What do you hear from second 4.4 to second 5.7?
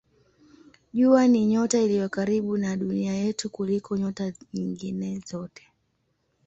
nyingine zote.